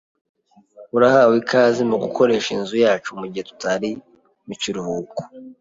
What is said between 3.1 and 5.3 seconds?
mugihe tutari mukiruhuko.